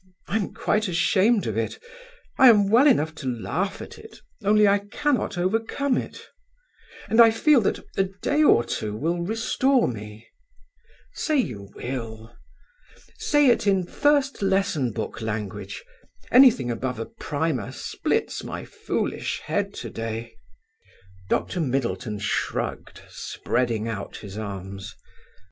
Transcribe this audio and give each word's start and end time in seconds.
I 0.27 0.35
am 0.37 0.51
quite 0.55 0.87
ashamed 0.87 1.45
of 1.45 1.55
it; 1.59 1.77
I 2.39 2.49
am 2.49 2.69
well 2.69 2.87
enough 2.87 3.13
to 3.17 3.27
laugh 3.27 3.83
at 3.83 3.99
it, 3.99 4.19
only 4.43 4.67
I 4.67 4.79
cannot 4.79 5.37
overcome 5.37 5.95
it; 5.95 6.25
and 7.07 7.21
I 7.21 7.29
feel 7.29 7.61
that 7.61 7.85
a 7.97 8.05
day 8.05 8.41
or 8.41 8.63
two 8.63 8.95
will 8.97 9.19
restore 9.21 9.87
me. 9.87 10.27
Say 11.13 11.37
you 11.37 11.69
will. 11.75 12.35
Say 13.19 13.49
it 13.49 13.67
in 13.67 13.85
First 13.85 14.41
Lesson 14.41 14.91
Book 14.93 15.21
language; 15.21 15.83
anything 16.31 16.71
above 16.71 16.97
a 16.99 17.05
primer 17.05 17.71
splits 17.71 18.43
my 18.43 18.65
foolish 18.65 19.39
head 19.41 19.71
to 19.75 19.91
day." 19.91 20.33
Dr 21.29 21.59
Middleton 21.59 22.17
shrugged, 22.17 23.03
spreading 23.07 23.87
out 23.87 24.17
his 24.17 24.35
arms. 24.35 24.95